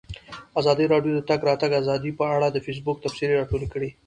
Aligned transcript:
ازادي 0.59 0.85
راډیو 0.93 1.11
د 1.15 1.17
د 1.21 1.25
تګ 1.29 1.39
راتګ 1.49 1.71
ازادي 1.81 2.11
په 2.19 2.25
اړه 2.35 2.47
د 2.51 2.57
فیسبوک 2.65 2.97
تبصرې 3.03 3.37
راټولې 3.41 3.67
کړي. 3.73 3.89